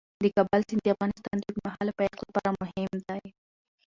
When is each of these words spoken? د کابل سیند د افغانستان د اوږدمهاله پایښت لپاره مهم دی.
د 0.23 0.25
کابل 0.35 0.61
سیند 0.67 0.81
د 0.83 0.87
افغانستان 0.95 1.35
د 1.37 1.43
اوږدمهاله 1.47 1.91
پایښت 1.97 2.19
لپاره 2.27 2.49
مهم 2.61 2.91
دی. 3.09 3.23